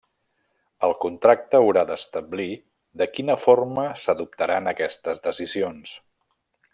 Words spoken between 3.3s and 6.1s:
forma s'adoptaran aquestes decisions.